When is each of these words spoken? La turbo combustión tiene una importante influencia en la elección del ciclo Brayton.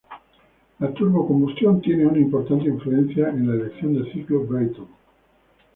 La 0.79 0.91
turbo 0.93 1.27
combustión 1.27 1.79
tiene 1.79 2.07
una 2.07 2.17
importante 2.17 2.67
influencia 2.67 3.29
en 3.29 3.47
la 3.47 3.53
elección 3.53 3.93
del 3.93 4.11
ciclo 4.11 4.45
Brayton. 4.47 4.87